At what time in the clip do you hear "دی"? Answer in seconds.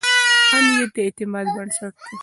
2.05-2.15